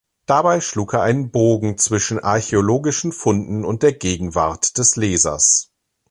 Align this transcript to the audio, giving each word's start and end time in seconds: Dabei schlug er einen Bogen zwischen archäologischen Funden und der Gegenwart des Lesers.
Dabei 0.25 0.61
schlug 0.61 0.95
er 0.95 1.03
einen 1.03 1.29
Bogen 1.29 1.77
zwischen 1.77 2.17
archäologischen 2.17 3.11
Funden 3.11 3.63
und 3.63 3.83
der 3.83 3.93
Gegenwart 3.93 4.79
des 4.79 4.95
Lesers. 4.95 5.71